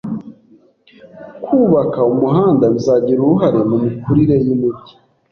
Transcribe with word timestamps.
Kubaka 1.43 1.99
umuhanda 2.13 2.65
bizagira 2.73 3.19
uruhare 3.21 3.59
mu 3.69 3.77
mikurire 3.83 4.35
yumujyi. 4.45 4.93